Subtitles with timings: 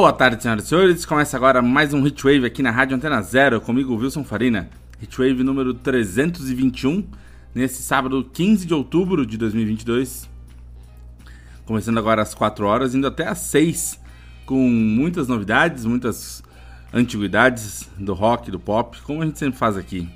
[0.00, 1.04] Boa tarde, senhoras e senhores.
[1.04, 4.70] Começa agora mais um Hitwave aqui na Rádio Antena Zero, comigo, Wilson Farina.
[4.98, 7.06] Hitwave número 321,
[7.54, 10.26] nesse sábado 15 de outubro de 2022.
[11.66, 14.00] Começando agora às 4 horas, indo até às 6,
[14.46, 16.42] com muitas novidades, muitas
[16.94, 20.08] antiguidades do rock, do pop, como a gente sempre faz aqui.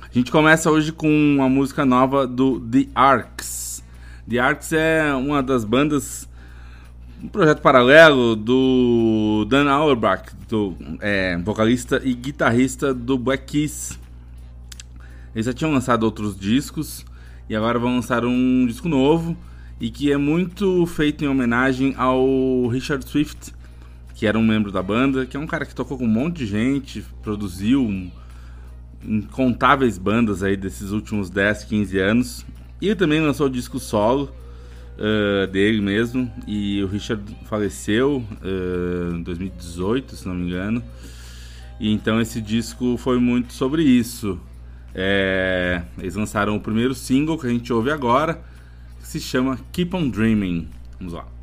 [0.00, 3.84] A gente começa hoje com uma música nova do The Arcs.
[4.26, 6.26] The Arcs é uma das bandas
[7.22, 13.98] um projeto paralelo do Dan Auerbach, do, é, vocalista e guitarrista do Black Keys.
[15.34, 17.04] Eles já tinham lançado outros discos
[17.48, 19.36] e agora vão lançar um disco novo
[19.80, 23.52] e que é muito feito em homenagem ao Richard Swift,
[24.14, 26.38] que era um membro da banda, que é um cara que tocou com um monte
[26.38, 28.10] de gente, produziu
[29.04, 32.46] incontáveis bandas aí desses últimos 10, 15 anos.
[32.80, 34.32] E ele também lançou o disco solo
[34.98, 36.30] uh, dele mesmo.
[36.46, 40.82] E o Richard faleceu uh, em 2018, se não me engano.
[41.80, 44.38] E então esse disco foi muito sobre isso.
[44.94, 48.42] É, eles lançaram o primeiro single que a gente ouve agora,
[49.00, 50.68] que se chama Keep on Dreaming.
[50.98, 51.37] Vamos lá.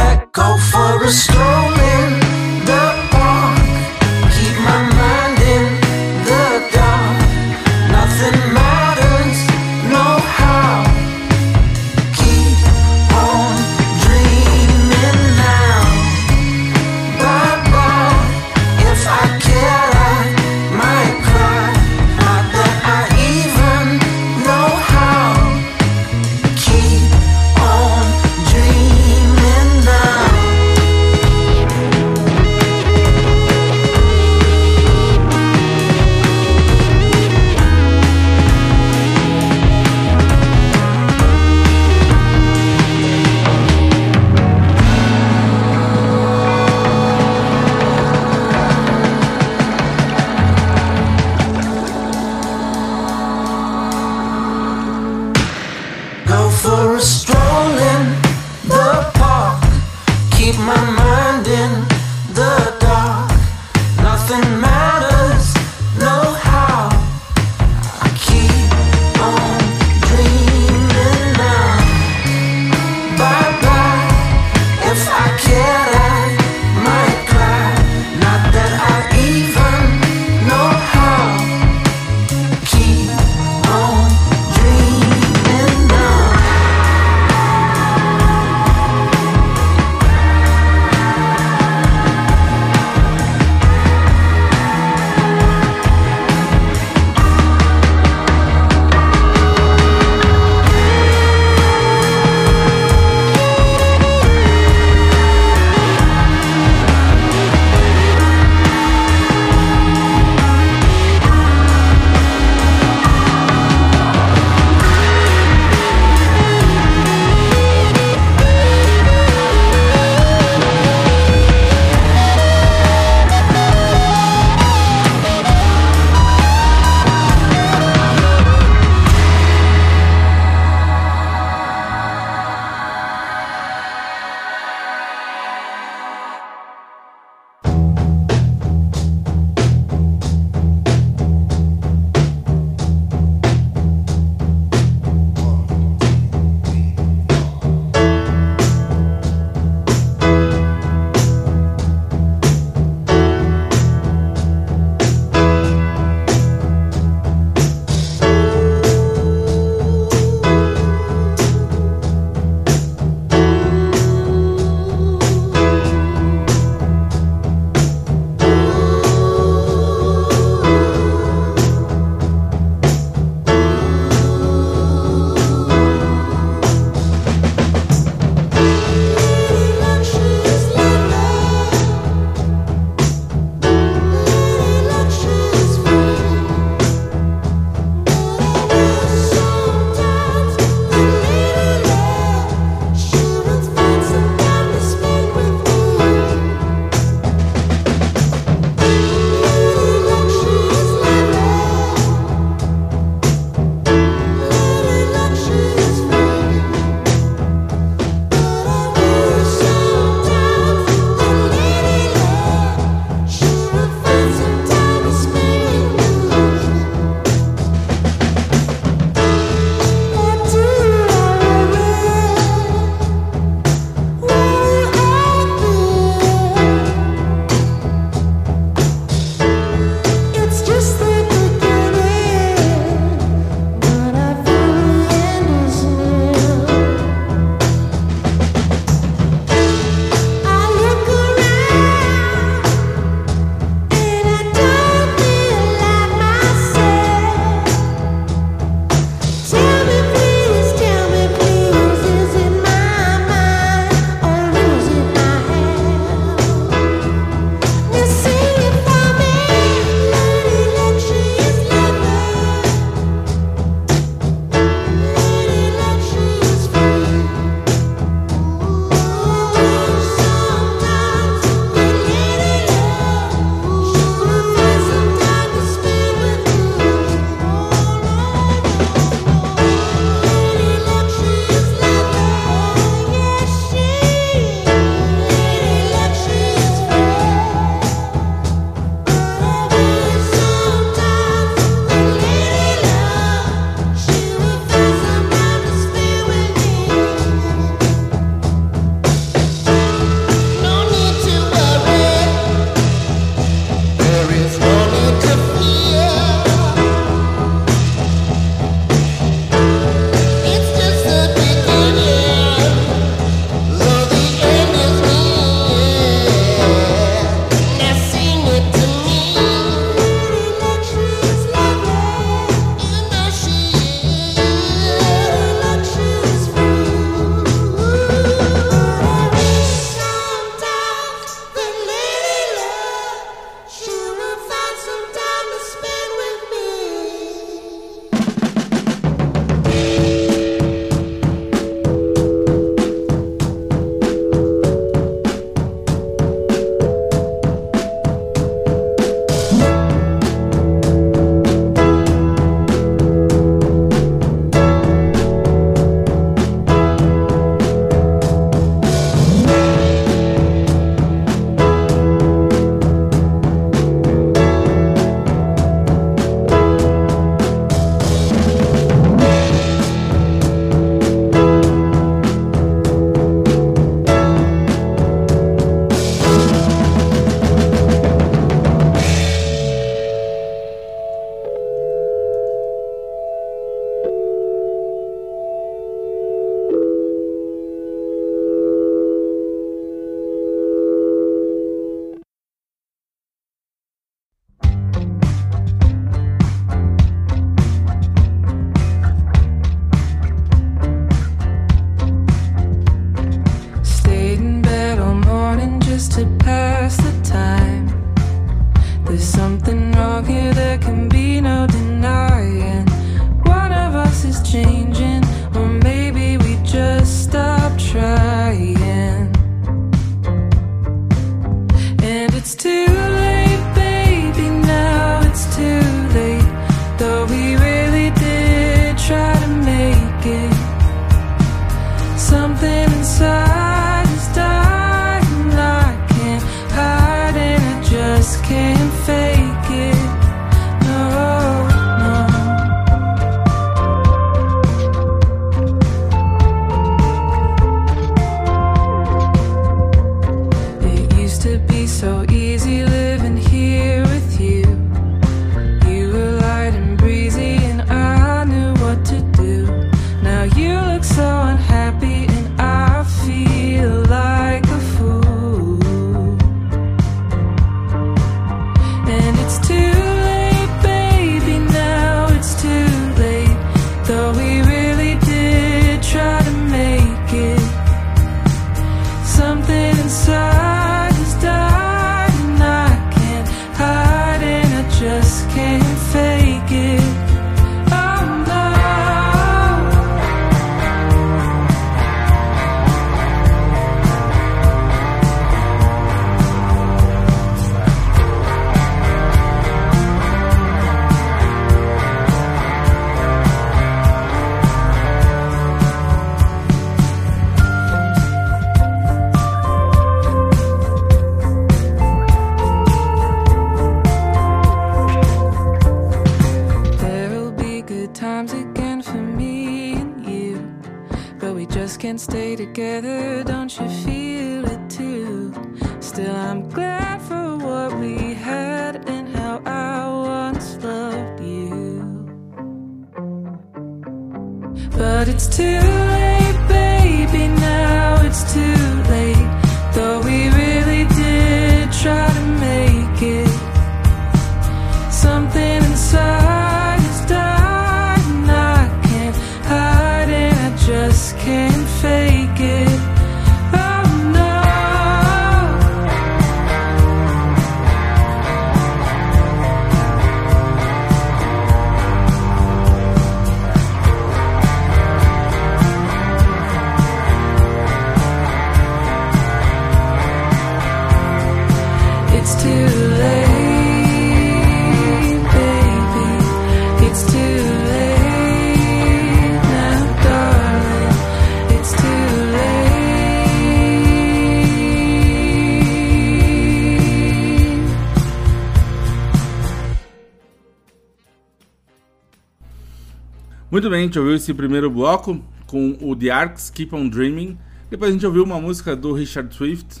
[593.74, 597.58] Muito bem, a gente ouviu esse primeiro bloco com o The Arcs Keep On Dreaming.
[597.90, 600.00] Depois a gente ouviu uma música do Richard Swift,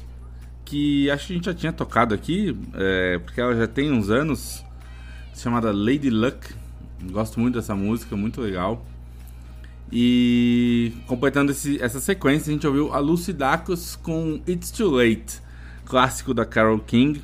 [0.64, 4.10] que acho que a gente já tinha tocado aqui, é, porque ela já tem uns
[4.10, 4.64] anos,
[5.34, 6.54] chamada Lady Luck.
[7.10, 8.86] Gosto muito dessa música, muito legal.
[9.90, 15.40] E completando esse, essa sequência, a gente ouviu a Lucy Dacus com It's Too Late,
[15.84, 17.22] clássico da Carole King.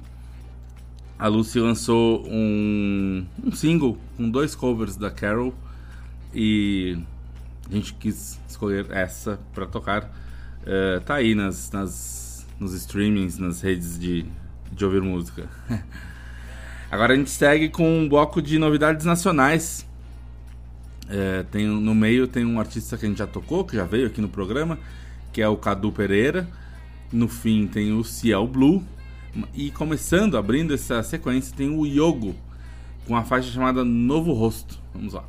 [1.17, 5.55] A Lucy lançou um, um single com dois covers da Carol
[6.35, 6.99] e
[7.71, 10.05] a gente quis escolher essa para tocar.
[10.63, 14.27] Uh, tá aí nas, nas, nos streamings, nas redes de,
[14.73, 15.49] de ouvir música.
[16.91, 19.87] Agora a gente segue com um bloco de novidades nacionais.
[21.09, 24.07] É, tem, no meio tem um artista que a gente já tocou, que já veio
[24.07, 24.79] aqui no programa,
[25.33, 26.49] que é o Cadu Pereira.
[27.13, 28.85] No fim tem o Ciel Blue.
[29.55, 32.35] E começando, abrindo essa sequência, tem o Yogo,
[33.07, 34.77] com a faixa chamada Novo Rosto.
[34.93, 35.25] Vamos lá.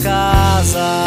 [0.00, 0.99] Casas?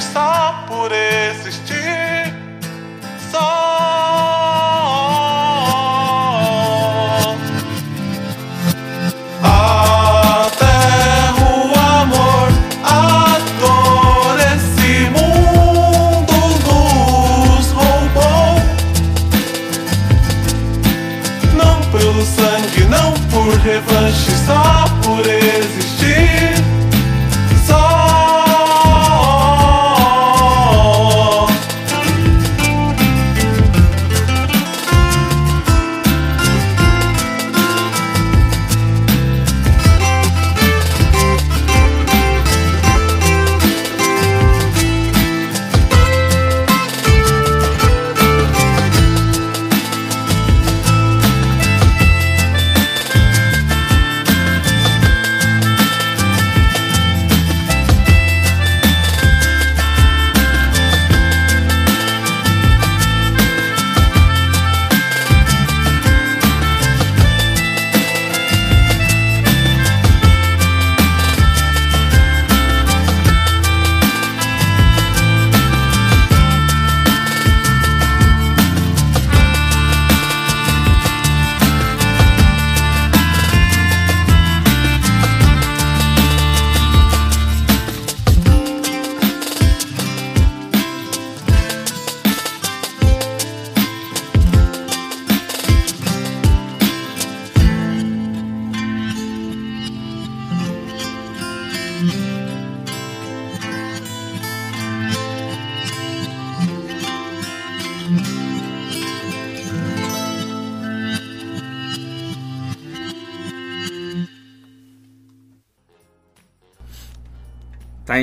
[0.00, 1.03] Só por existir.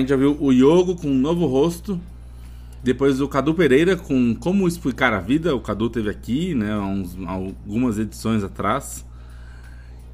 [0.01, 1.99] Gente já viu o Yogo com um novo rosto.
[2.83, 5.55] Depois o Cadu Pereira com Como Explicar a Vida.
[5.55, 9.05] O Cadu teve aqui, né, uns, algumas edições atrás.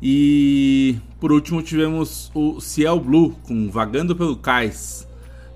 [0.01, 5.07] E por último tivemos o Ciel Blue com Vagando pelo Cais.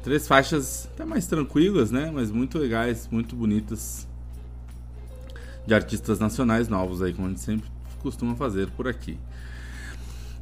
[0.04, 2.10] Três faixas até mais tranquilas, né?
[2.12, 4.08] Mas muito legais, muito bonitas.
[5.67, 7.70] De artistas nacionais novos aí, como a gente sempre
[8.02, 9.17] costuma fazer por aqui.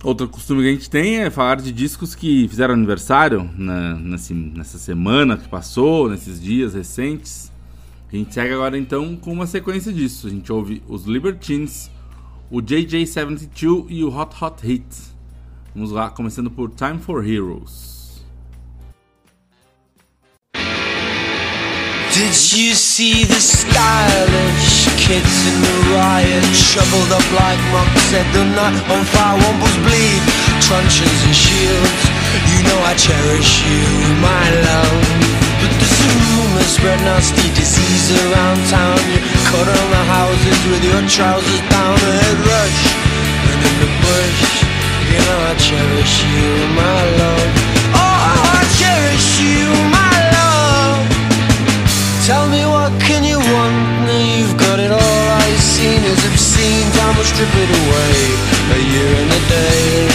[0.01, 4.33] Outro costume que a gente tem é falar de discos que fizeram aniversário na, nessa,
[4.33, 7.51] nessa semana que passou, nesses dias recentes.
[8.11, 10.27] A gente segue agora então com uma sequência disso.
[10.27, 11.91] A gente ouve os Libertines,
[12.49, 14.85] o JJ72 e o Hot Hot Hit.
[15.75, 17.98] Vamos lá, começando por Time for Heroes.
[22.19, 26.43] Did you see the stylish kids in the riot?
[26.51, 30.19] Shoveled up like monks Said the night on fire Wombles bleed.
[30.59, 32.03] Truncheons and shields
[32.43, 33.87] You know I cherish you,
[34.19, 34.99] my love.
[35.63, 38.99] But there's a rumor spread nasty disease around town.
[39.15, 41.95] You cut on the houses with your trousers down.
[42.03, 42.81] A head rush
[43.47, 44.67] And in the bush
[45.07, 47.51] You know I cherish you, my love.
[47.95, 49.98] Oh, I cherish you, my
[53.53, 55.23] want Now you've got it all.
[55.35, 58.15] All you've seen is obscene Time will strip it away.
[58.75, 60.09] A year and a day.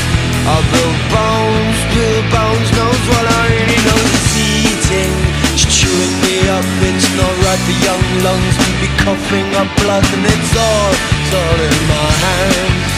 [0.44, 4.01] I build bones Bill Bones knows what I really know.
[4.18, 5.14] Is eating.
[5.55, 6.66] It's chewing me up.
[6.90, 10.05] It's not right for young lungs To be coughing up blood.
[10.05, 12.92] And it's all, it's all in my hands.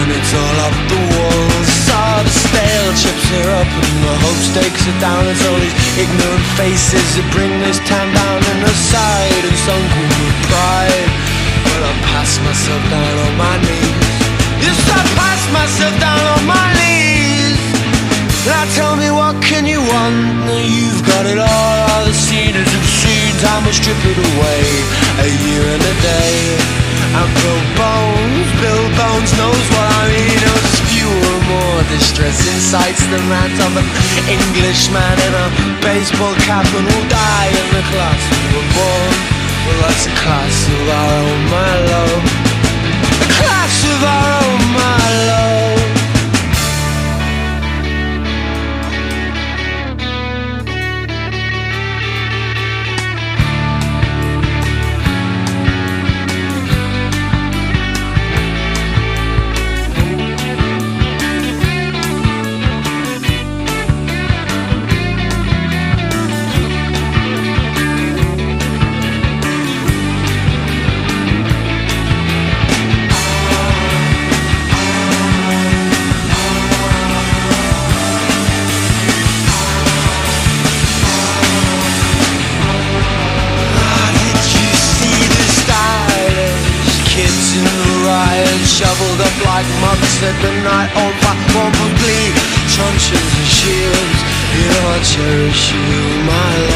[0.00, 1.68] And it's all up the walls.
[1.88, 3.89] Saw the stale chips are up
[4.50, 9.42] stakes are down It's all these ignorant faces that bring this town down And aside
[9.46, 11.10] and sunken with pride
[11.66, 14.10] But I pass myself down on my knees.
[14.60, 17.56] Yes, I pass myself down on my knees.
[18.44, 20.18] Now tell me what can you want?
[20.44, 21.76] Now you've got it all.
[21.90, 24.62] All the seen is obscene Time will strip it away.
[25.24, 26.36] A year and a day.
[27.16, 30.79] And Bill Bones, Bill Bones knows what I mean
[31.10, 33.86] Fewer, more distressing sights than that of an
[34.30, 35.46] Englishman in a
[35.82, 39.14] baseball cap And will die in the class we were born.
[39.66, 42.22] Well, that's a class of our own, my love.
[43.26, 45.59] A class of our own, my love
[89.20, 91.30] up like mugs at the night on fire.
[91.54, 92.34] Wombles bleed,
[92.72, 94.20] truncheons and shields
[94.54, 96.69] You know I cherish you, my love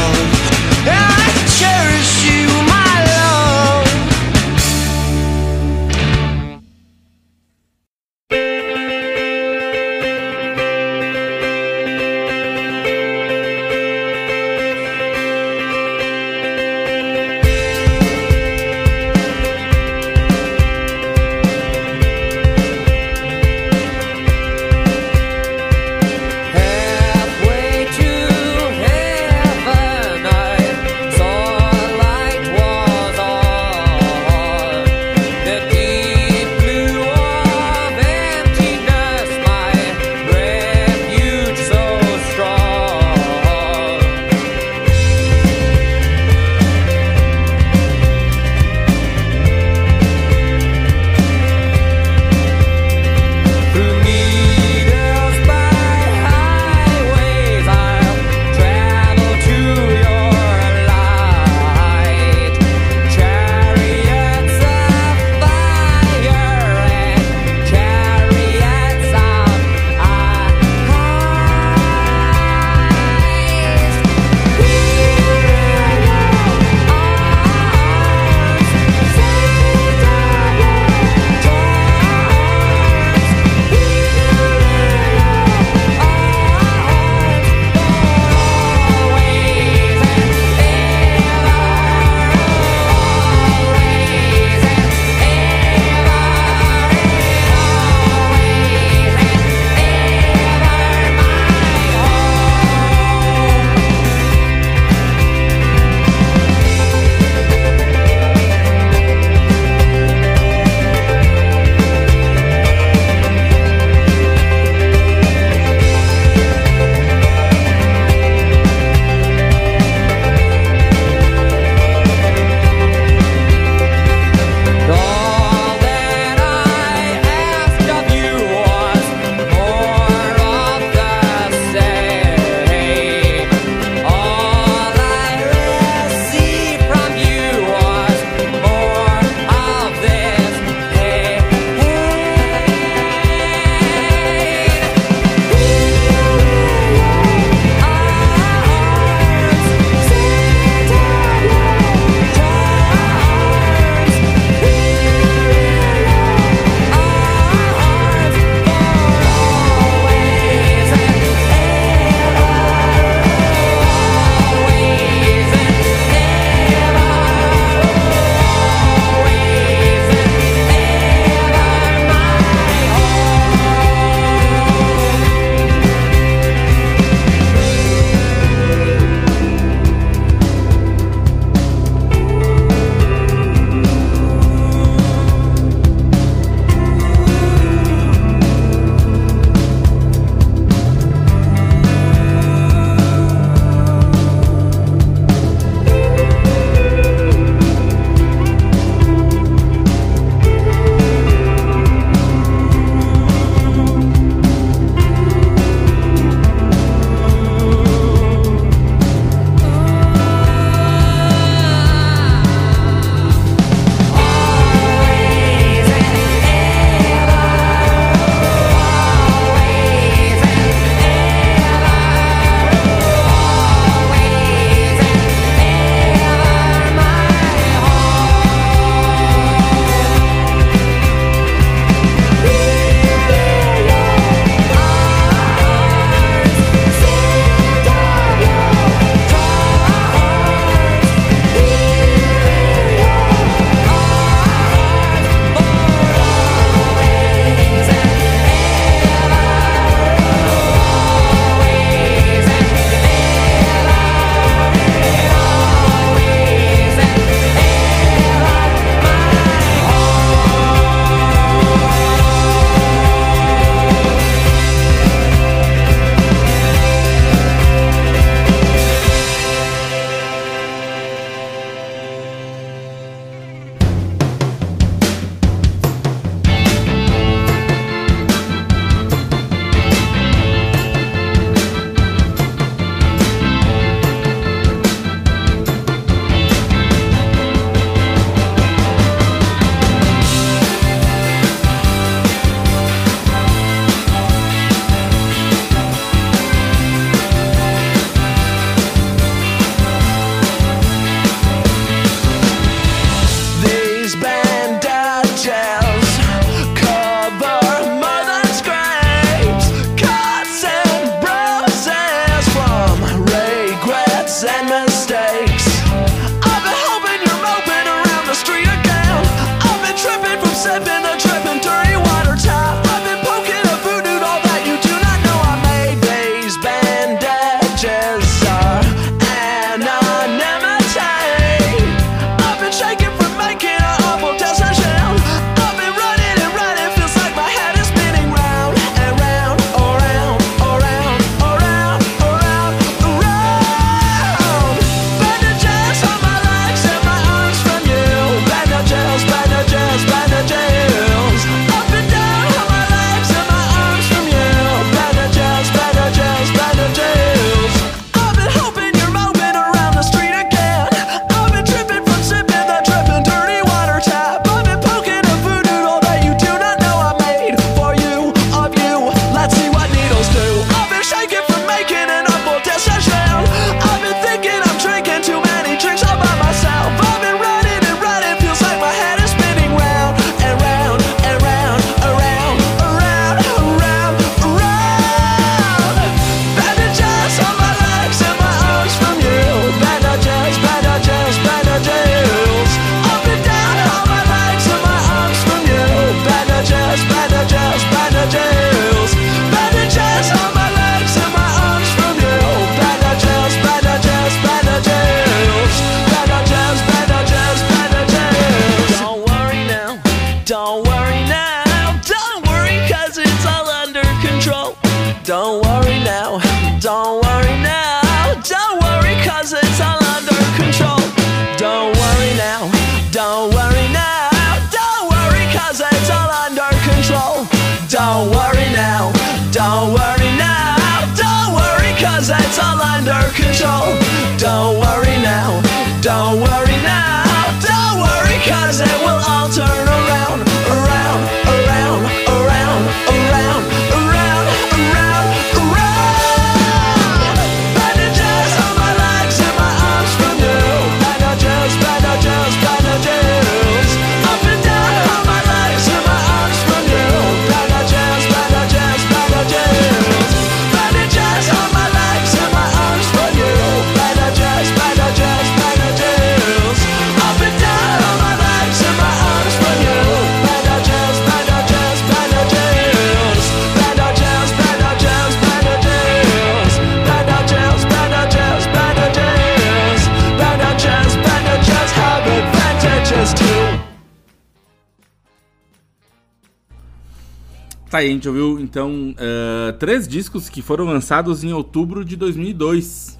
[488.05, 493.19] aí, a gente ouviu então eh, três discos que foram lançados em outubro de 2002,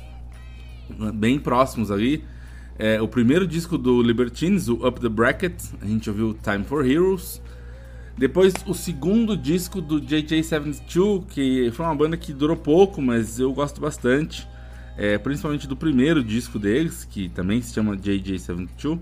[1.14, 2.24] bem próximos ali.
[2.78, 6.86] Eh, o primeiro disco do Libertines, o Up the Bracket, a gente ouviu Time for
[6.86, 7.42] Heroes.
[8.18, 13.52] Depois o segundo disco do JJ72, que foi uma banda que durou pouco, mas eu
[13.54, 14.48] gosto bastante.
[14.98, 19.00] eh, principalmente do primeiro disco deles, que também se chama JJ72.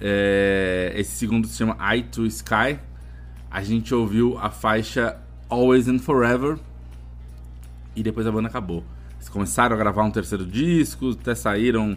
[0.00, 2.78] Eh, esse segundo se chama Eye to Sky
[3.56, 5.16] a gente ouviu a faixa
[5.48, 6.58] Always and Forever
[7.94, 8.84] e depois a banda acabou.
[9.14, 11.96] Eles começaram a gravar um terceiro disco, até saíram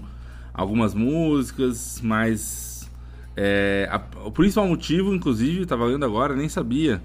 [0.53, 2.89] algumas músicas, mas
[3.35, 7.01] é, a- o principal motivo, inclusive, tá valendo agora, nem sabia.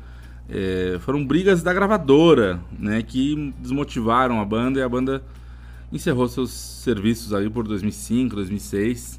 [0.48, 5.24] é, foram brigas da gravadora, né, que desmotivaram a banda e a banda
[5.90, 9.18] encerrou seus serviços aí por 2005, 2006,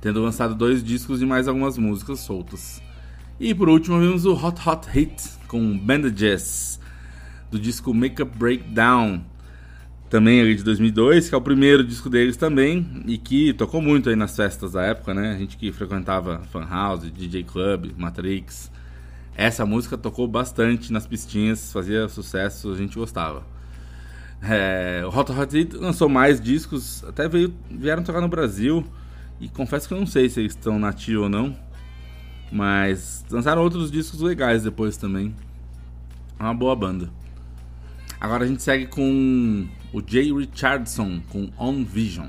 [0.00, 2.80] tendo lançado dois discos e mais algumas músicas soltas.
[3.40, 6.80] E por último vimos o Hot Hot Hit com Bandages
[7.48, 9.22] do disco Makeup Breakdown,
[10.10, 14.08] também ali de 2002, que é o primeiro disco deles também e que tocou muito
[14.08, 15.32] aí nas festas da época, né?
[15.34, 18.72] A gente que frequentava Fan House, DJ Club, Matrix.
[19.36, 23.46] Essa música tocou bastante nas pistinhas, fazia sucesso, a gente gostava.
[24.42, 28.84] É, o Hot Hot Hit lançou mais discos, até veio, vieram tocar no Brasil
[29.40, 31.67] e confesso que eu não sei se eles estão nativos ou não.
[32.50, 35.34] Mas lançaram outros discos legais depois também.
[36.38, 37.10] É uma boa banda.
[38.20, 42.28] Agora a gente segue com o Jay Richardson com On Vision.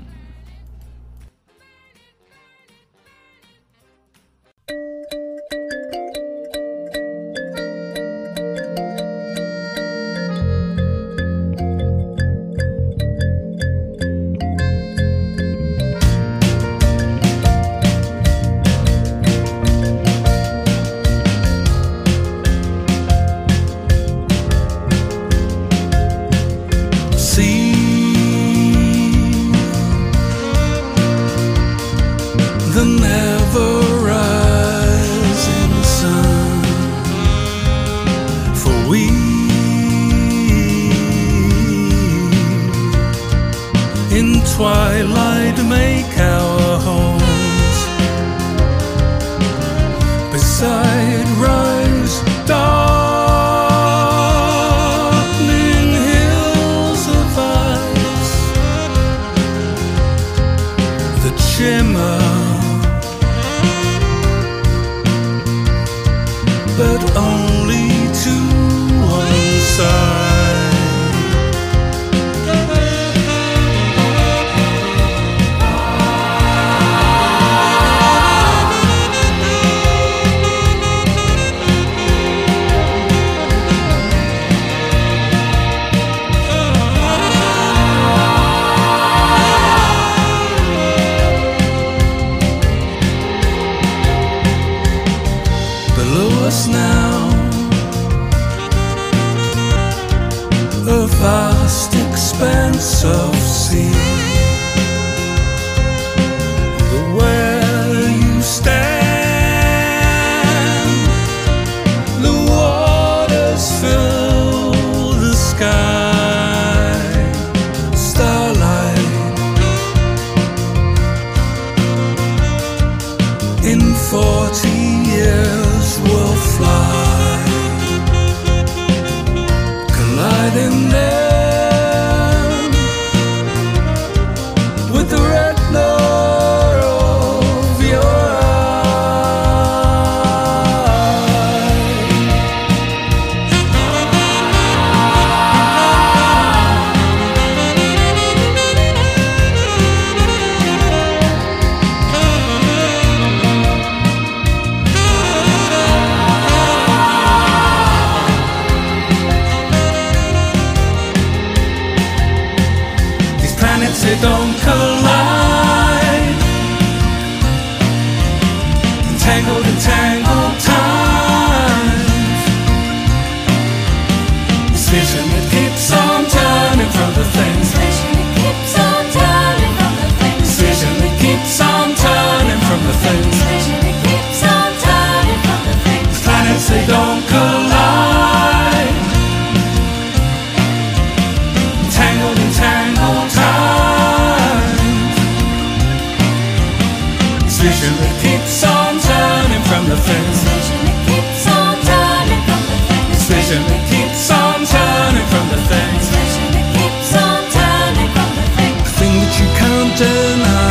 [210.40, 210.69] na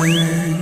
[0.00, 0.59] third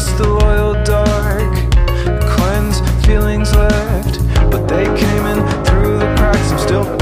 [0.00, 1.52] past the loyal dark
[2.36, 4.18] Cleanse feelings left
[4.50, 6.52] But they came in through the cracks.
[6.52, 6.99] I'm still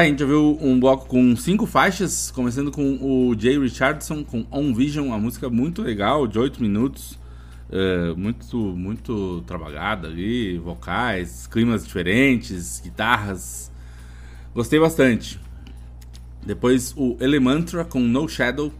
[0.00, 4.24] Tá, a gente já viu um bloco com cinco faixas, começando com o Jay Richardson
[4.24, 7.18] com On Vision, uma música muito legal, de 8 minutos,
[7.70, 13.70] é, muito, muito trabalhada ali, vocais, climas diferentes, guitarras.
[14.54, 15.38] Gostei bastante.
[16.46, 18.72] Depois o Elemantra com No Shadow.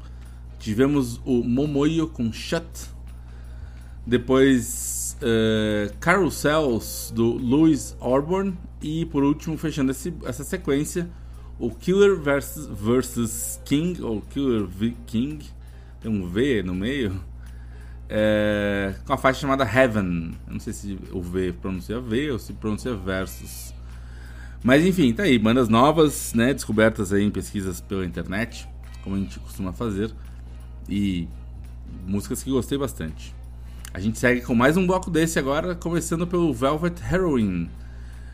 [0.58, 2.64] Tivemos o Momoyo com Shut.
[4.06, 8.56] Depois uh, Carousels do Louis Orborn.
[8.80, 11.08] E por último, fechando esse, essa sequência,
[11.58, 15.44] o Killer versus, versus King, ou Killer v King,
[16.00, 17.22] tem um V no meio,
[18.08, 20.32] é, com a faixa chamada Heaven.
[20.46, 23.74] Eu não sei se o V pronuncia V ou se pronuncia versus.
[24.64, 28.68] Mas enfim, tá aí, bandas novas, né, descobertas aí em pesquisas pela internet,
[29.02, 30.10] como a gente costuma fazer,
[30.88, 31.28] e
[32.06, 33.34] músicas que gostei bastante.
[33.92, 37.68] A gente segue com mais um bloco desse agora, começando pelo Velvet Heroin,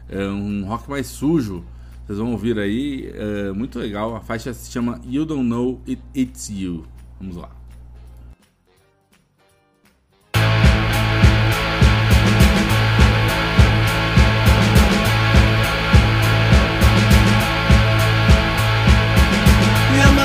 [0.08, 1.64] é um rock mais sujo.
[2.06, 4.14] Vocês vão ouvir aí, é muito legal.
[4.14, 6.84] A faixa se chama You Don't Know It It's You.
[7.20, 7.50] Vamos lá.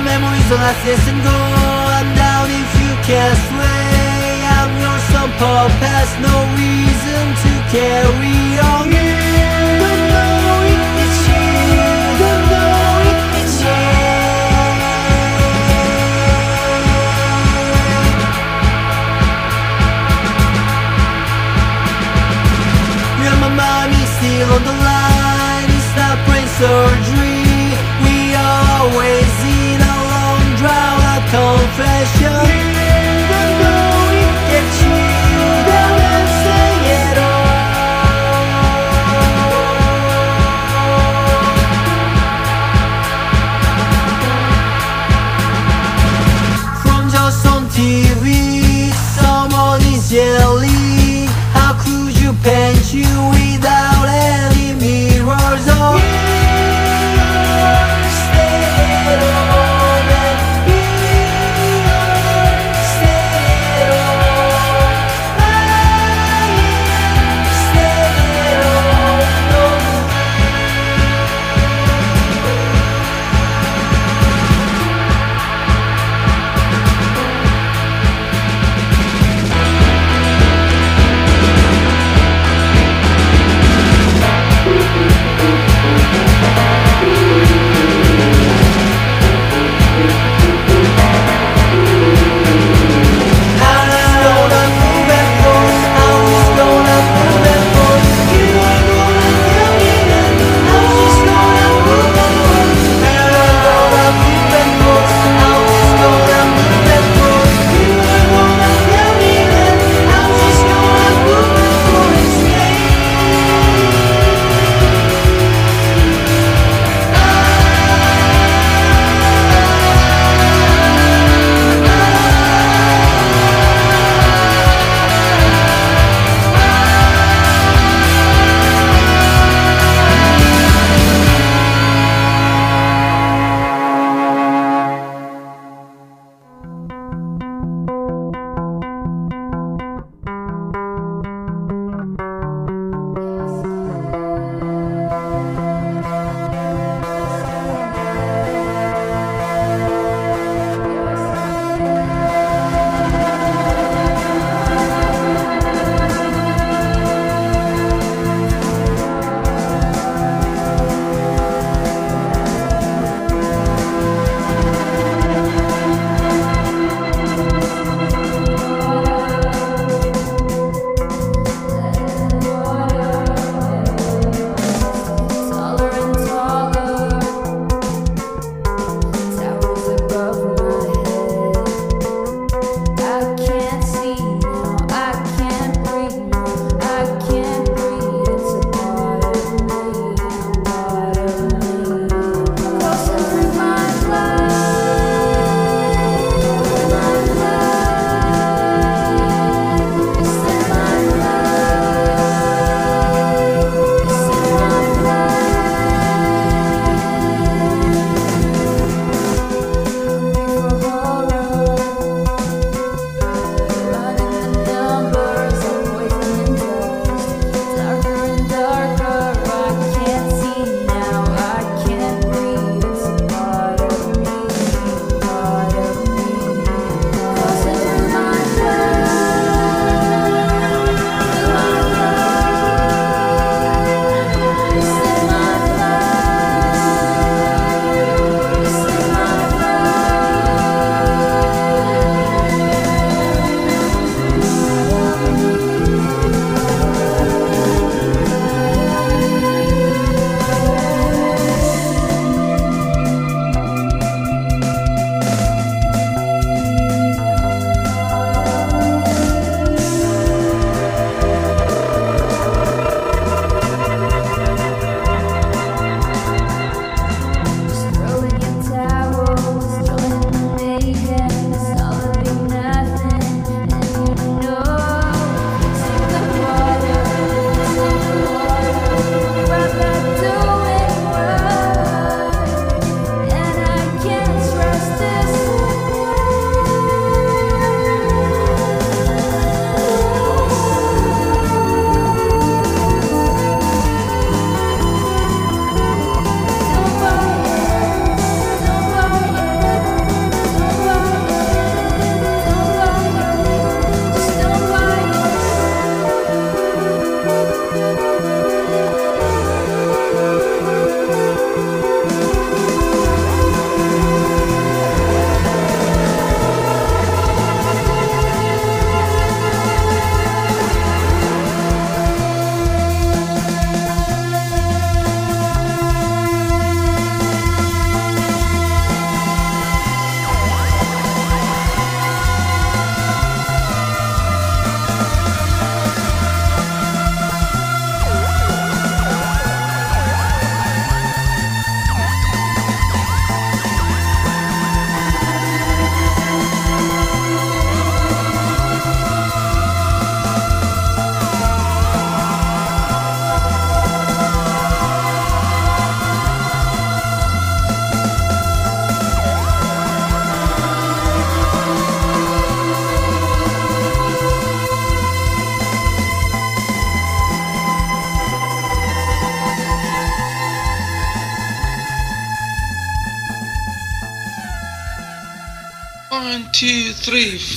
[0.03, 0.51] Memories
[1.07, 1.29] and go.
[1.29, 2.91] I'm down if you
[3.47, 4.43] sway.
[4.43, 4.99] I'm your
[5.79, 9.10] past, no reason to carry on.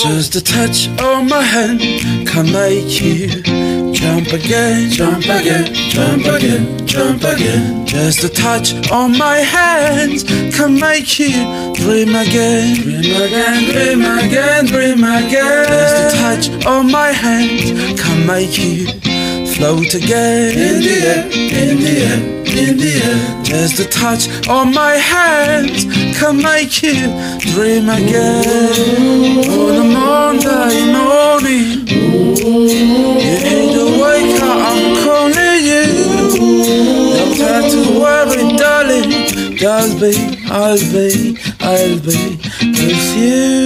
[0.04, 1.80] Just a touch on my hand
[2.28, 3.42] can make you
[3.92, 7.86] jump again, jump again, jump again, jump again.
[7.86, 11.32] Just a touch on my hand can make you
[11.74, 15.68] dream again, dream again, dream again, dream again.
[15.68, 19.03] Just a touch on my hand can make you
[19.64, 21.24] float again in the air,
[21.62, 21.94] in the
[22.60, 22.94] in the.
[23.42, 25.70] Just a touch on my hand
[26.18, 27.08] can make you
[27.52, 29.38] dream again.
[29.48, 32.60] On a Monday morning, you
[33.46, 34.36] need to wake.
[34.42, 35.86] I'm calling you.
[37.16, 39.10] Don't have to worry, darling.
[39.64, 40.12] I'll be,
[40.60, 42.20] I'll be, I'll be
[42.76, 43.64] with you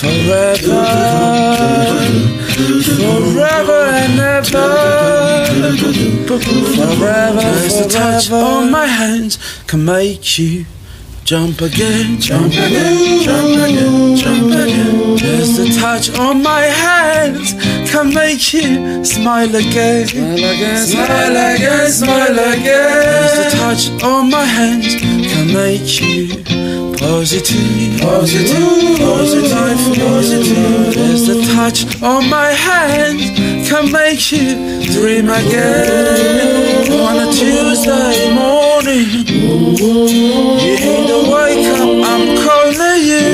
[0.00, 1.29] forever,
[3.10, 4.68] forever and ever,
[6.28, 7.40] forever.
[7.40, 10.66] Just a touch on my hands can make you
[11.24, 15.16] jump again, jump again, jump again, jump again.
[15.16, 17.54] Just a touch on my hands
[17.90, 23.02] can make you smile again, smile again, smile again, smile again.
[23.22, 26.39] Just a touch on my hands can make you
[27.00, 30.92] positive, positive, positive, positive.
[30.92, 33.18] Just a touch on my hand
[33.66, 34.54] can make you
[34.92, 36.92] dream again.
[36.92, 39.08] On a Tuesday morning,
[39.80, 39.94] you
[40.84, 41.90] need to wake up.
[42.10, 43.28] I'm calling you.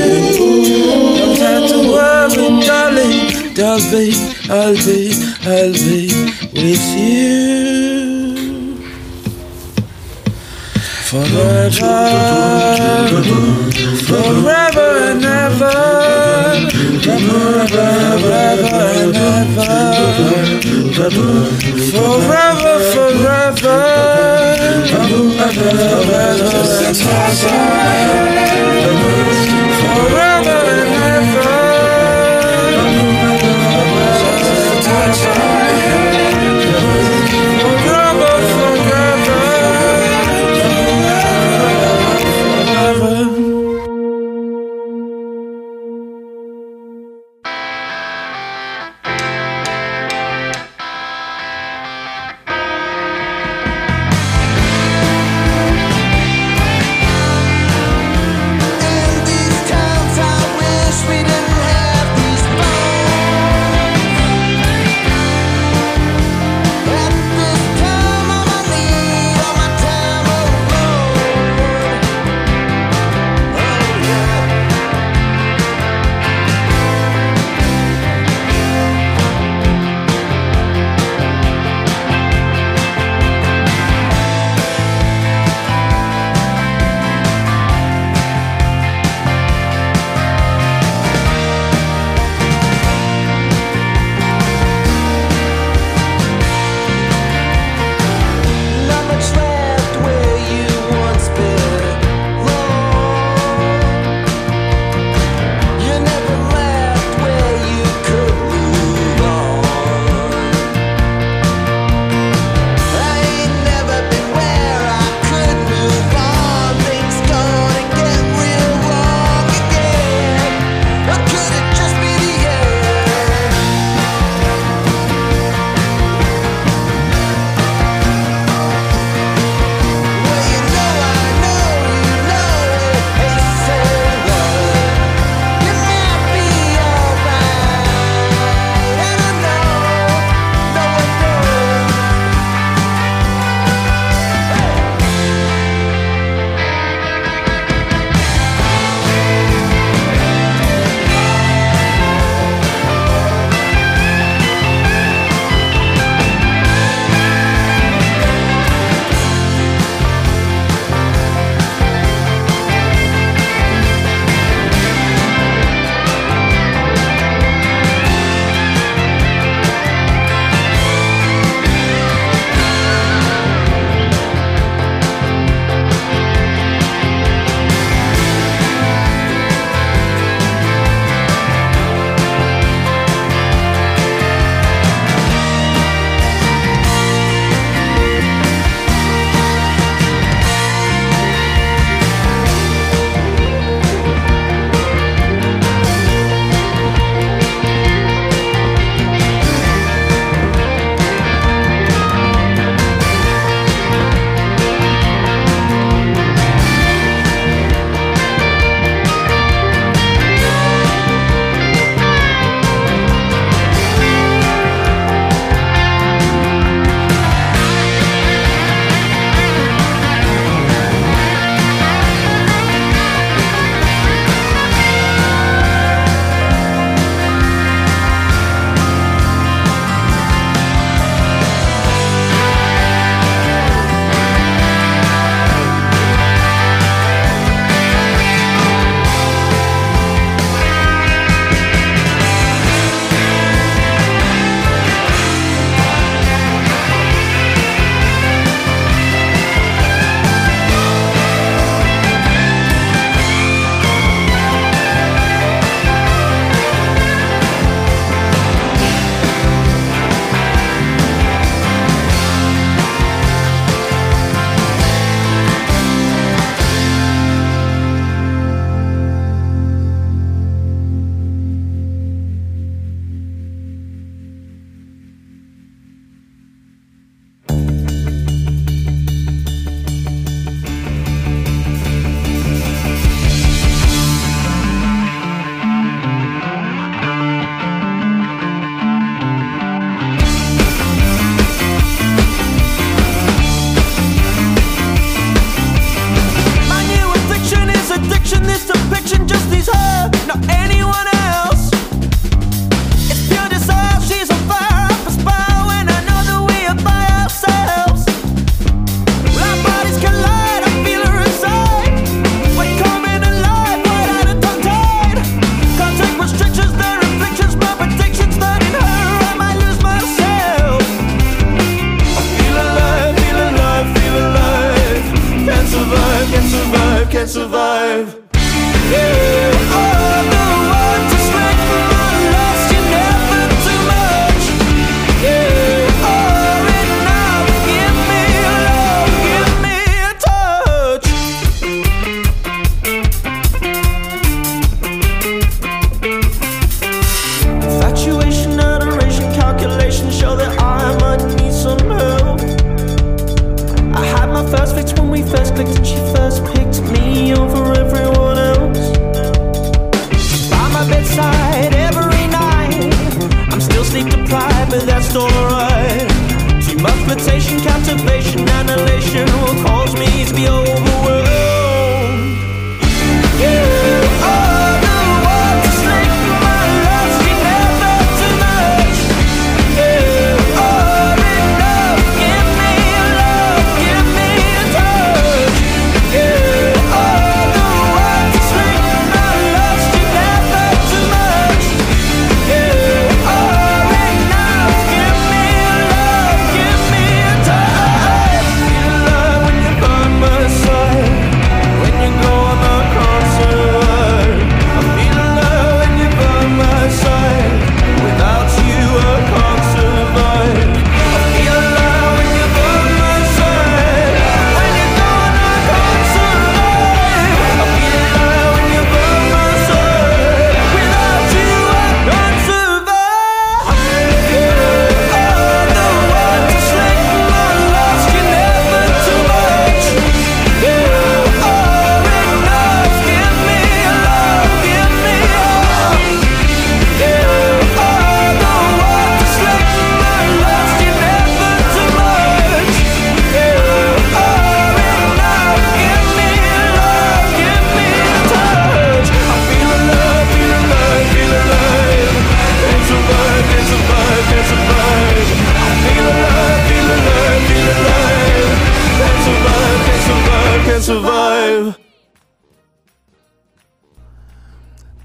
[1.18, 3.36] Don't have to worry, darling.
[3.59, 4.12] I'll be,
[4.48, 5.12] I'll be,
[5.44, 6.12] I'll be
[6.52, 7.95] with you
[11.24, 12.10] forever,
[14.06, 15.78] forever and ever,
[17.02, 17.88] forever,
[18.20, 19.74] forever and ever,
[21.86, 23.80] forever, forever,
[24.82, 25.76] forever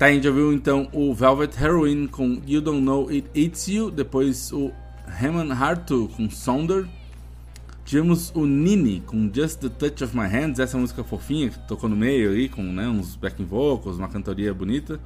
[0.01, 3.91] Tá, a gente ouviu então o Velvet Heroin com You Don't Know It Eats You,
[3.91, 4.71] depois o
[5.05, 6.87] Hammond Hartu com Sonder.
[7.85, 11.87] Tivemos o Nini com Just the Touch of My Hands, essa música fofinha que tocou
[11.87, 14.99] no meio aí, com né, uns backing vocals, uma cantoria bonita.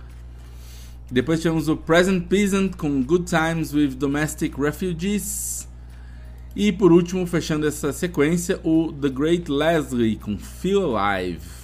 [1.11, 5.67] Depois tivemos o Present Peasant com Good Times with Domestic Refugees.
[6.55, 11.54] E por último, fechando essa sequência, o The Great Leslie com Feel Alive.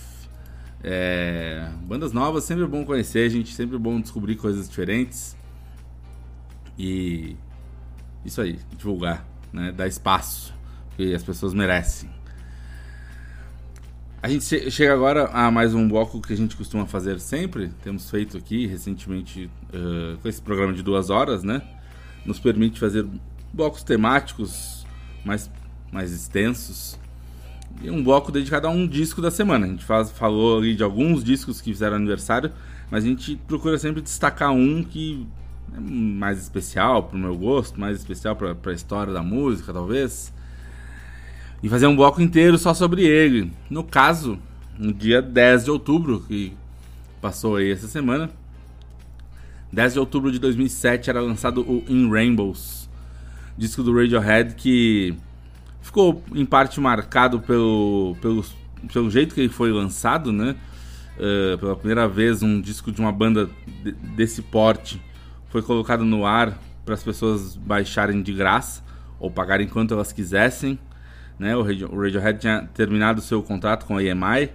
[0.83, 5.35] É, bandas novas, sempre bom conhecer, gente, sempre bom descobrir coisas diferentes.
[6.77, 7.35] E
[8.25, 10.53] isso aí, divulgar, né, dar espaço
[10.95, 12.09] que as pessoas merecem.
[14.23, 17.69] A gente che- chega agora a mais um bloco que a gente costuma fazer sempre.
[17.83, 21.61] Temos feito aqui recentemente eh, com esse programa de duas horas, né?
[22.23, 23.03] Nos permite fazer
[23.51, 24.85] blocos temáticos
[25.25, 25.49] mais,
[25.91, 26.99] mais extensos.
[27.85, 29.65] Um bloco dedicado a um disco da semana.
[29.65, 32.51] A gente faz, falou ali de alguns discos que fizeram aniversário,
[32.89, 35.25] mas a gente procura sempre destacar um que
[35.75, 40.31] é mais especial pro meu gosto, mais especial pra, pra história da música, talvez
[41.63, 43.51] e fazer um bloco inteiro só sobre ele.
[43.69, 44.39] No caso,
[44.77, 46.53] no dia 10 de outubro, que
[47.21, 48.29] passou aí essa semana,
[49.71, 52.89] 10 de outubro de 2007 era lançado o In Rainbows,
[53.57, 55.15] disco do Radiohead que
[55.81, 58.45] ficou em parte marcado pelo, pelo,
[58.91, 60.55] pelo jeito que ele foi lançado, né?
[61.17, 63.49] Uh, pela primeira vez, um disco de uma banda
[63.83, 65.01] de, desse porte
[65.49, 68.81] foi colocado no ar para as pessoas baixarem de graça
[69.19, 70.79] ou pagarem quanto elas quisessem.
[71.37, 71.55] Né?
[71.55, 74.49] O, Radio, o Radiohead tinha terminado seu contrato com a EMI,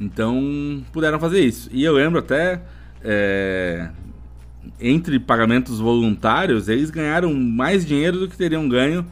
[0.00, 1.68] então puderam fazer isso.
[1.72, 2.62] E eu lembro até
[3.02, 3.90] é,
[4.80, 9.06] entre pagamentos voluntários, eles ganharam mais dinheiro do que teriam ganho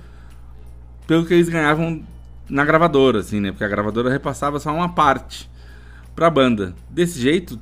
[1.11, 2.05] pelo que eles ganhavam
[2.49, 3.51] na gravadora, assim, né?
[3.51, 5.51] Porque a gravadora repassava só uma parte
[6.15, 6.73] para a banda.
[6.89, 7.59] Desse jeito,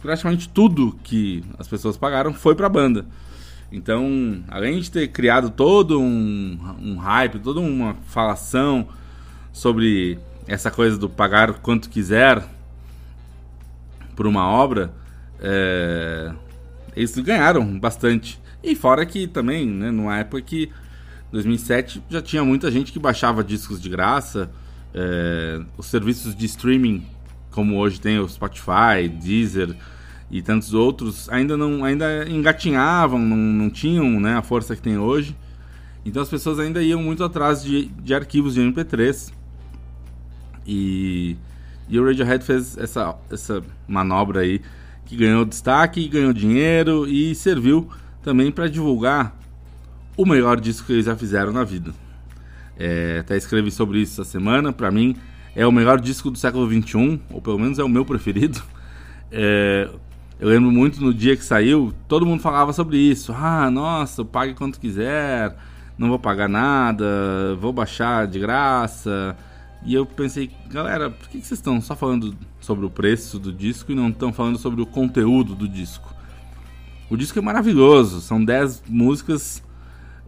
[0.00, 3.04] praticamente tudo que as pessoas pagaram foi para a banda.
[3.70, 8.88] Então, além de ter criado todo um, um hype, toda uma falação
[9.52, 12.42] sobre essa coisa do pagar quanto quiser
[14.16, 14.94] por uma obra,
[15.42, 16.32] é,
[16.96, 18.40] eles ganharam bastante.
[18.62, 20.72] E fora que também, né, numa época que
[21.32, 24.50] 2007 já tinha muita gente que baixava discos de graça,
[24.94, 27.04] é, os serviços de streaming,
[27.50, 29.74] como hoje tem o Spotify, Deezer
[30.30, 34.98] e tantos outros, ainda não ainda engatinhavam, não, não tinham né, a força que tem
[34.98, 35.36] hoje.
[36.04, 39.32] Então as pessoas ainda iam muito atrás de, de arquivos de MP3.
[40.66, 41.36] E,
[41.88, 44.60] e o Radiohead fez essa, essa manobra aí
[45.06, 47.88] que ganhou destaque, ganhou dinheiro e serviu
[48.22, 49.37] também para divulgar
[50.18, 51.94] o melhor disco que eles já fizeram na vida.
[52.76, 54.72] É, até escrevi sobre isso essa semana.
[54.72, 55.16] Para mim,
[55.54, 58.60] é o melhor disco do século XXI, ou pelo menos é o meu preferido.
[59.30, 59.88] É,
[60.40, 63.32] eu lembro muito no dia que saiu, todo mundo falava sobre isso.
[63.32, 65.56] Ah, nossa, pague quanto quiser,
[65.96, 69.36] não vou pagar nada, vou baixar de graça.
[69.84, 73.92] E eu pensei, galera, por que vocês estão só falando sobre o preço do disco
[73.92, 76.12] e não estão falando sobre o conteúdo do disco?
[77.08, 79.62] O disco é maravilhoso, são 10 músicas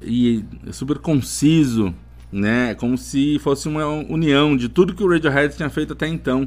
[0.03, 1.95] e super conciso,
[2.33, 2.75] né?
[2.75, 6.47] Como se fosse uma união de tudo que o Radiohead tinha feito até então,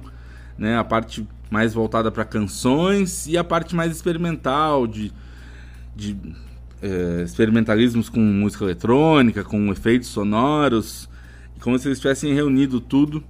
[0.58, 0.78] né?
[0.78, 5.12] A parte mais voltada para canções e a parte mais experimental de,
[5.96, 6.18] de
[6.82, 11.08] é, experimentalismos com música eletrônica, com efeitos sonoros,
[11.60, 13.24] como se eles tivessem reunido tudo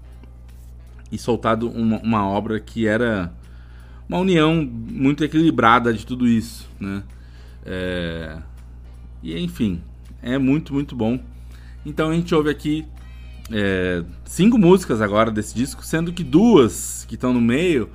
[1.12, 3.32] e soltado uma, uma obra que era
[4.08, 7.04] uma união muito equilibrada de tudo isso, né?
[7.66, 8.38] É...
[9.22, 9.82] E enfim,
[10.24, 11.20] é muito, muito bom.
[11.86, 12.86] Então a gente ouve aqui
[13.52, 17.90] é, cinco músicas agora desse disco, sendo que duas que estão no meio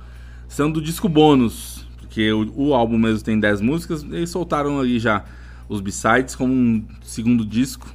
[0.47, 4.99] são do disco bônus, porque o, o álbum mesmo tem dez músicas, eles soltaram ali
[4.99, 5.25] já
[5.67, 7.93] os B-sides como um segundo disco.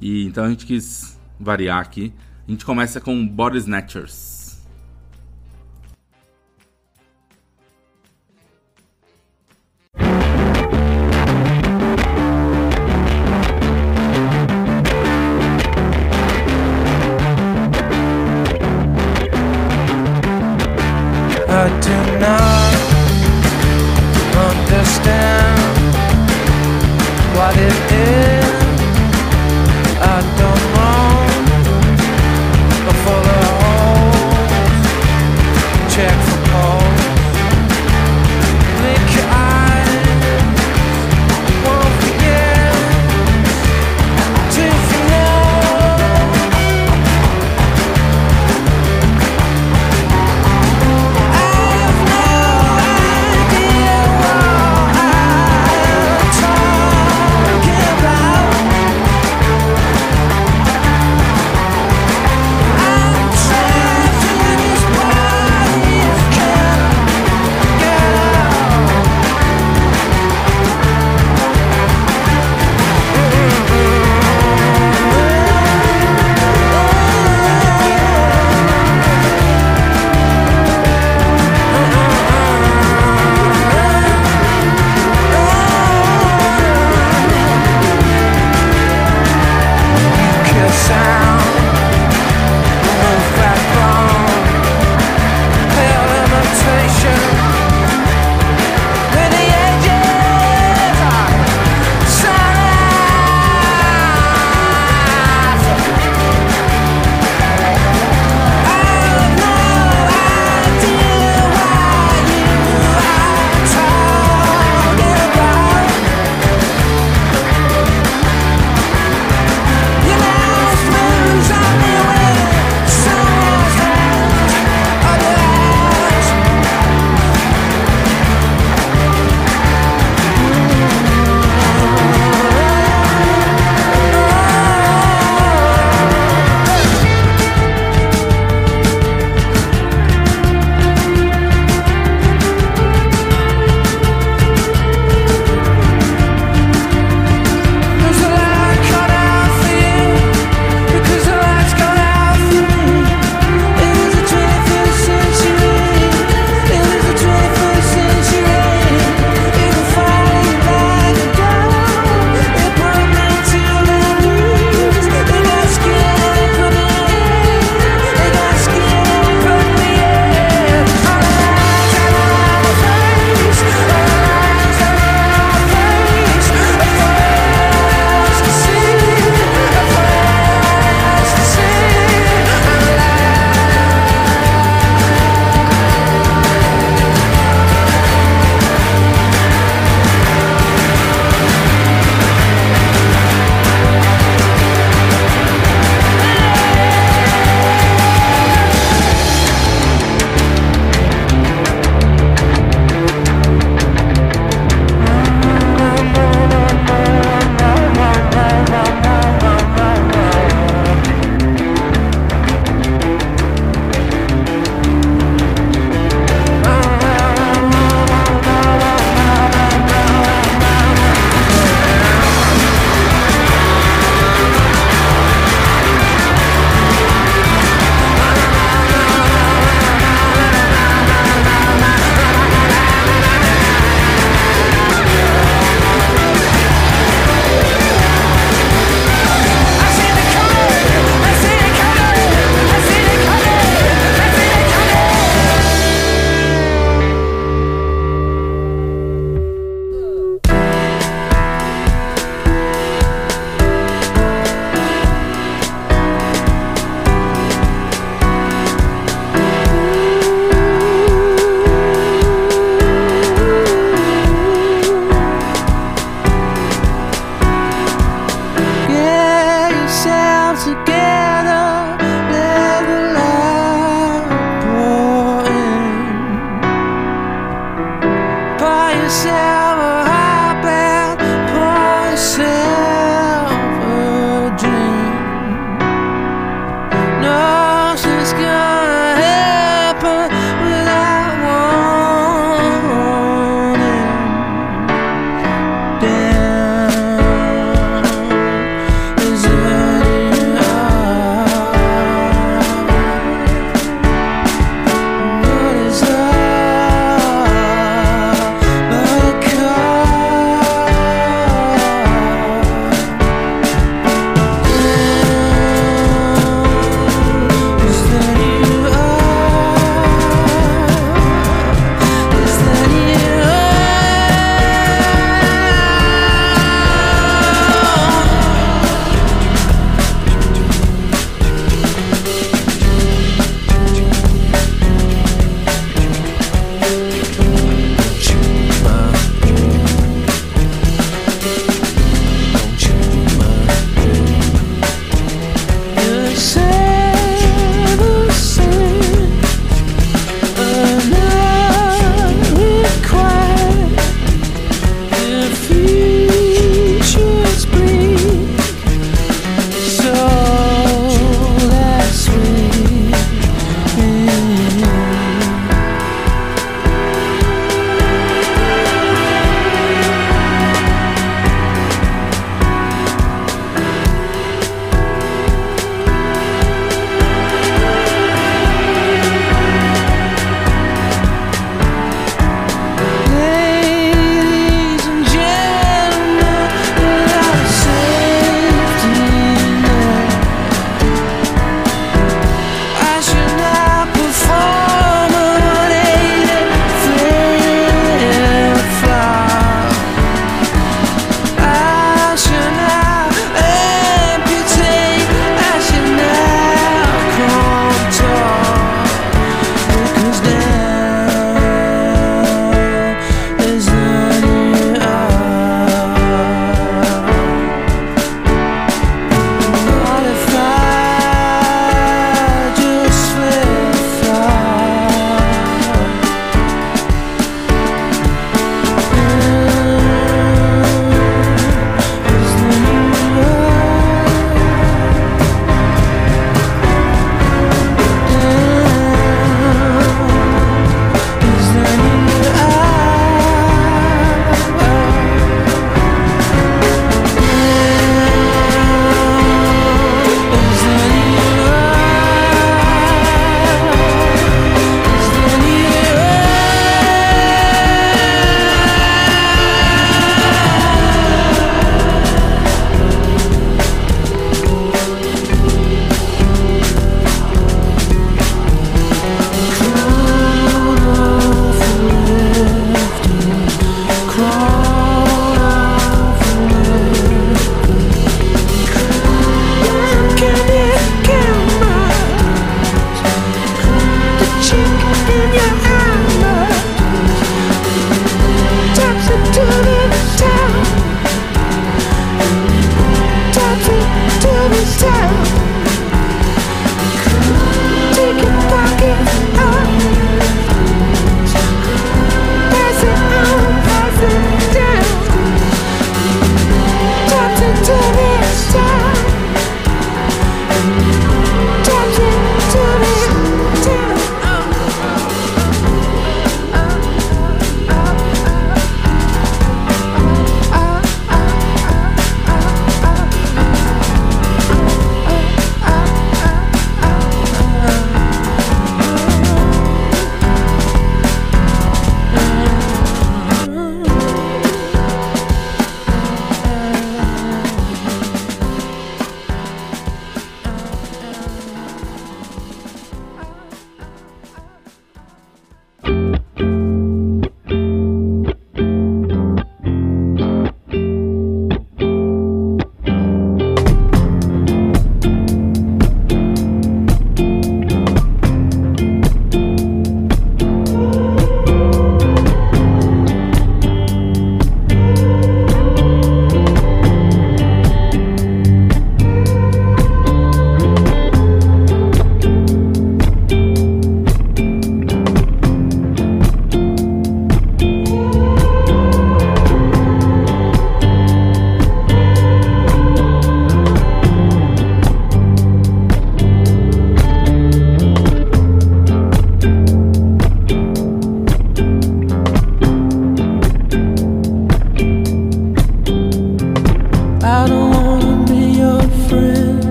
[0.00, 2.12] E então a gente quis variar aqui.
[2.48, 4.29] A gente começa com Body Snatchers.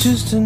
[0.00, 0.40] Just a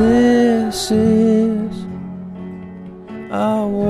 [0.00, 1.84] This is
[3.30, 3.89] a warning.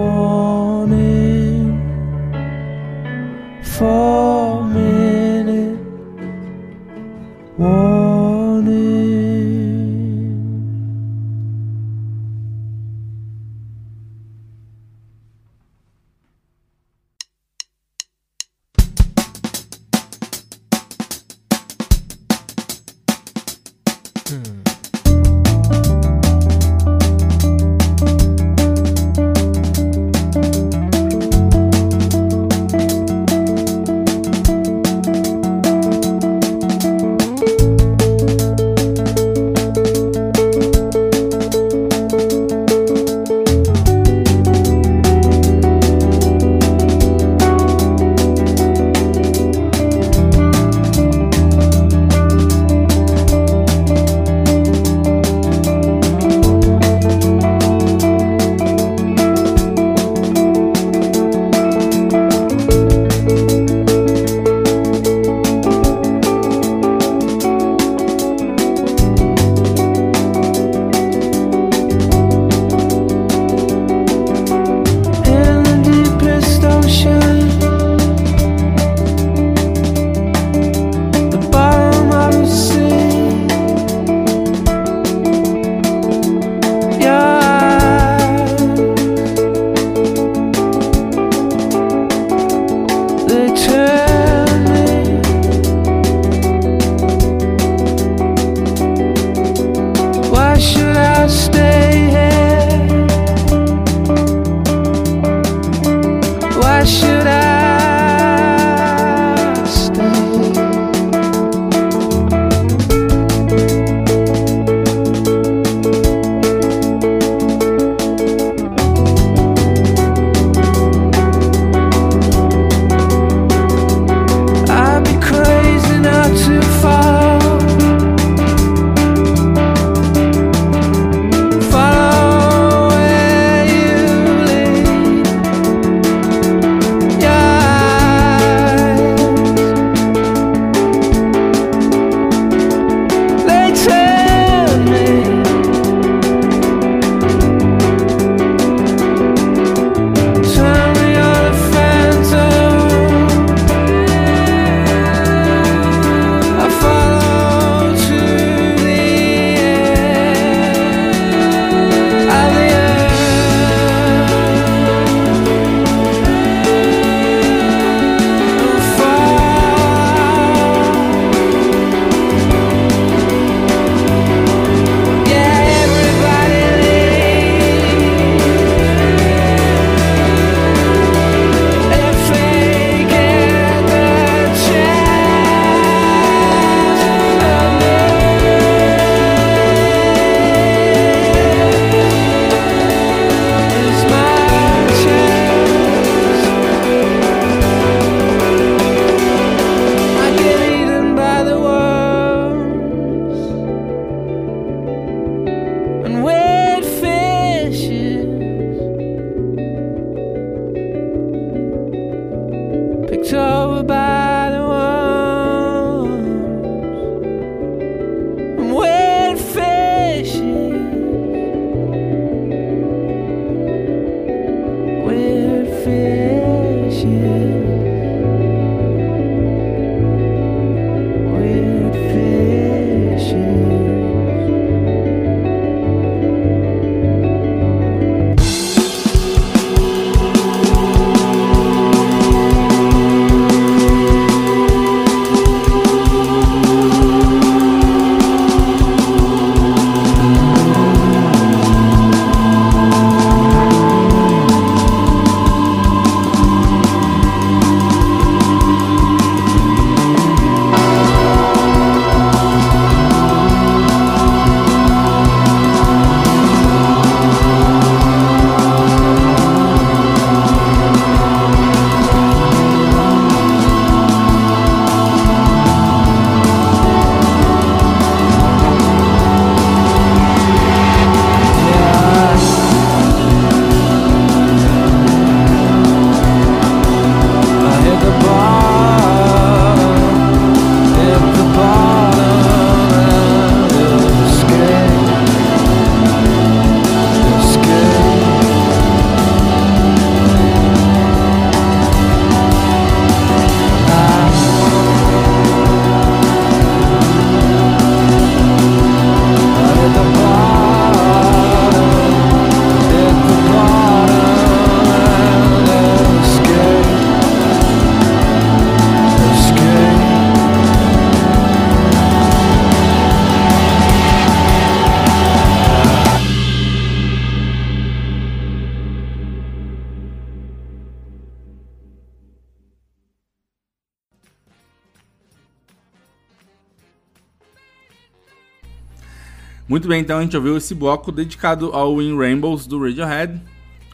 [339.91, 343.43] Bem, então a gente ouviu esse bloco dedicado ao In Rainbows do Radiohead.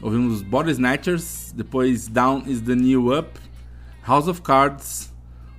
[0.03, 3.31] Ouvimos Body Snatchers, depois Down is the New Up,
[4.03, 5.11] House of Cards,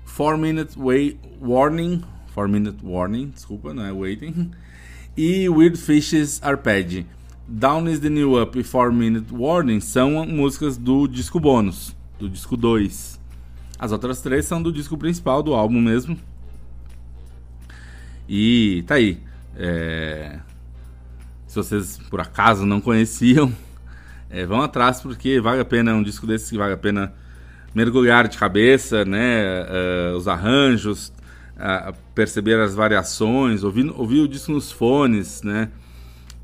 [0.05, 2.03] 4 Minute Way Warning,
[2.35, 4.51] 4 Minute Warning, desculpa, não é Waiting,
[5.17, 7.07] e Weird Fishes Arpeggi.
[7.47, 12.29] Down is the New Up e 4 Minute Warning são músicas do disco bônus, do
[12.29, 13.19] disco 2.
[13.79, 16.15] As outras três são do disco principal do álbum mesmo.
[18.29, 19.25] E tá aí.
[21.59, 21.63] É...
[21.63, 23.51] Vocês por acaso não conheciam,
[24.29, 27.13] é, vão atrás porque vale a pena, é um disco desse que vale a pena
[27.73, 29.63] mergulhar de cabeça, né?
[29.63, 31.13] Uh, os arranjos,
[31.57, 35.69] uh, perceber as variações, ouvir, ouvir o disco nos fones, né?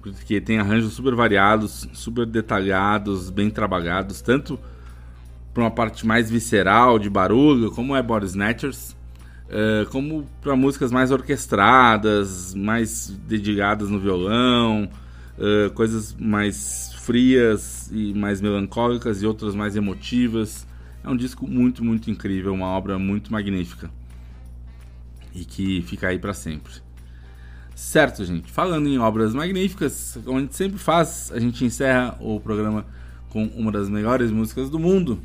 [0.02, 4.60] Porque tem arranjos super variados, super detalhados, bem trabalhados, tanto
[5.54, 8.96] para uma parte mais visceral de barulho, como é Body Snatchers,
[9.50, 14.90] uh, como para músicas mais orquestradas, mais dedicadas no violão,
[15.38, 20.68] uh, coisas mais frias e mais melancólicas e outras mais emotivas.
[21.04, 23.90] É um disco muito, muito incrível, uma obra muito magnífica
[25.34, 26.74] e que fica aí para sempre.
[27.76, 28.52] Certo, gente.
[28.52, 32.86] Falando em obras magníficas, como a gente sempre faz, a gente encerra o programa
[33.30, 35.20] com uma das melhores músicas do mundo.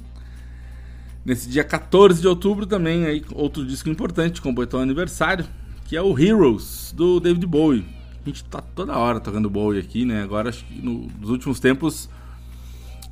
[1.24, 5.44] Nesse dia 14 de outubro também aí outro disco importante completou o aniversário,
[5.85, 7.97] que é o Heroes do David Bowie.
[8.24, 10.22] A gente tá toda hora tocando Bowie aqui, né?
[10.22, 12.08] Agora acho que no, nos últimos tempos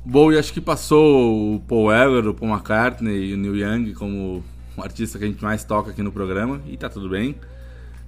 [0.07, 4.41] Bowie acho que passou o Paul Weller, o Paul McCartney e o Neil Young como
[4.77, 7.35] o artista que a gente mais toca aqui no programa e tá tudo bem.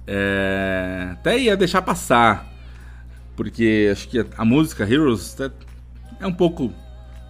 [0.06, 1.10] É...
[1.12, 2.50] Até ia deixar passar,
[3.36, 5.36] porque acho que a, música Heroes
[6.18, 6.72] é um pouco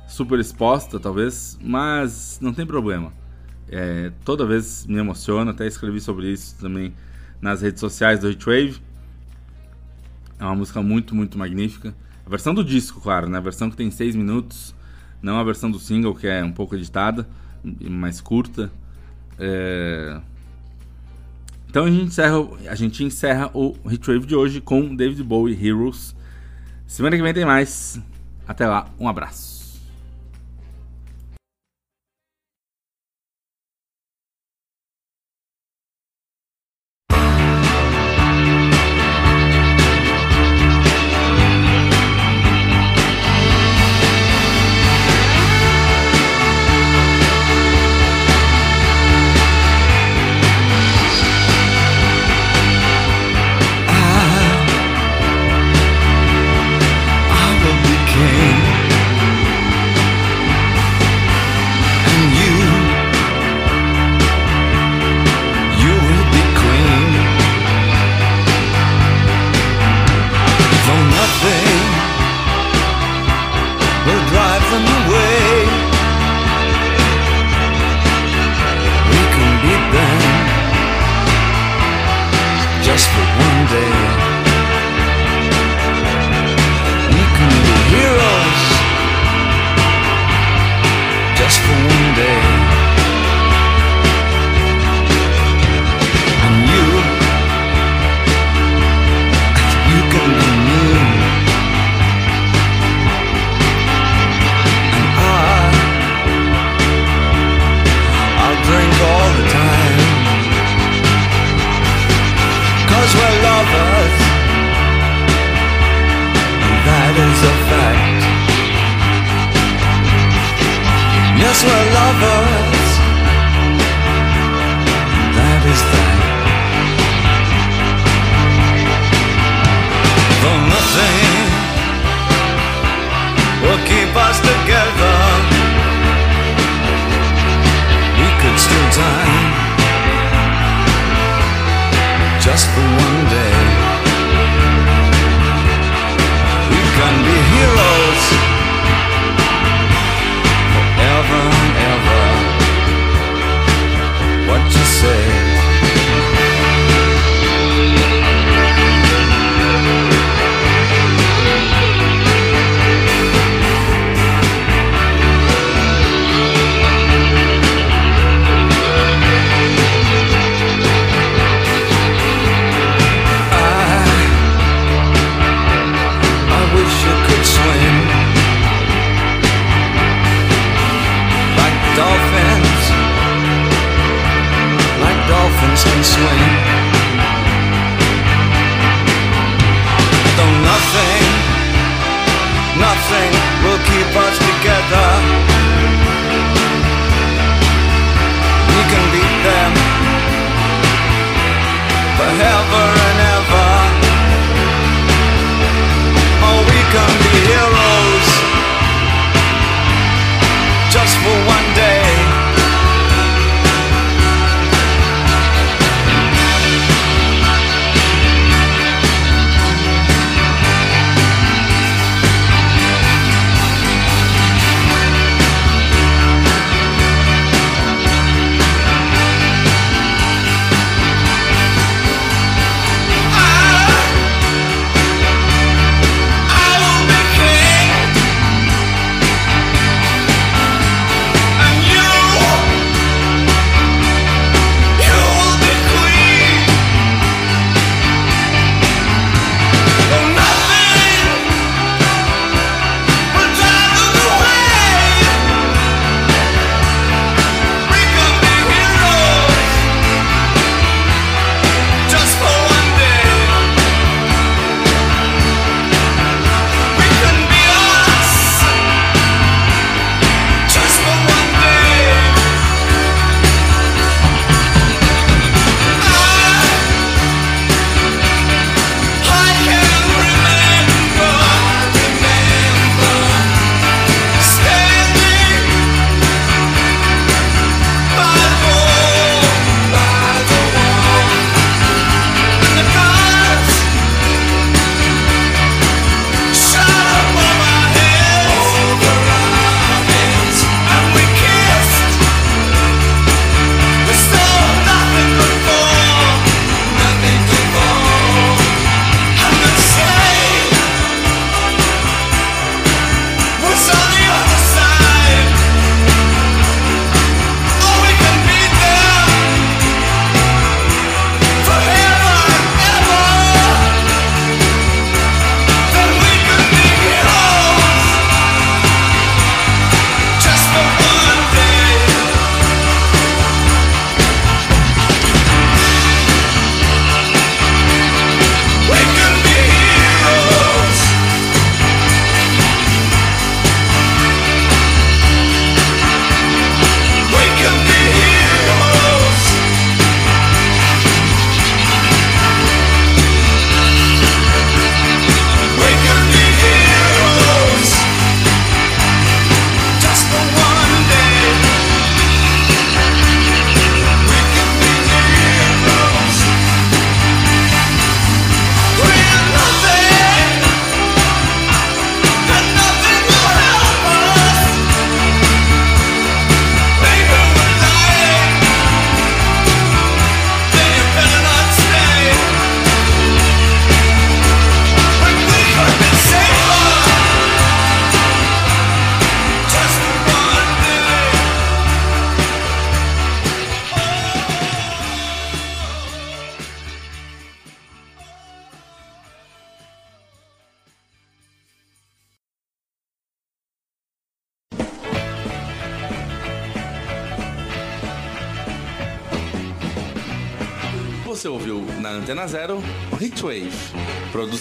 [0.07, 3.13] super exposta, talvez, mas não tem problema.
[3.69, 6.95] É, toda vez me emociona, até escrevi sobre isso também
[7.43, 8.81] nas redes sociais do Heatwave.
[10.41, 11.95] É uma música muito, muito magnífica.
[12.25, 13.37] A versão do disco, claro, né?
[13.37, 14.75] A versão que tem 6 minutos,
[15.21, 17.29] não a versão do single, que é um pouco editada,
[17.63, 18.73] mais curta.
[19.39, 20.19] É...
[21.69, 22.37] Então a gente, encerra,
[22.69, 26.17] a gente encerra o Heatwave de hoje com David Bowie Heroes.
[26.87, 28.01] Semana que vem tem mais.
[28.49, 29.60] Até lá, um abraço.